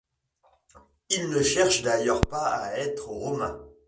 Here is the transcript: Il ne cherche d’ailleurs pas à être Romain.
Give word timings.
Il 1.11 1.29
ne 1.29 1.43
cherche 1.43 1.83
d’ailleurs 1.83 2.21
pas 2.21 2.55
à 2.55 2.73
être 2.79 3.07
Romain. 3.07 3.55